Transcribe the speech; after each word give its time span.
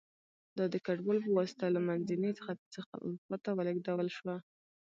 دا 0.57 0.65
د 0.73 0.75
کډوالو 0.85 1.23
په 1.25 1.31
واسطه 1.37 1.65
له 1.75 1.79
منځني 1.87 2.31
ختیځ 2.43 2.67
څخه 2.75 2.93
اروپا 3.03 3.35
ته 3.43 3.49
ولېږدول 3.53 4.07
شوه 4.17 4.35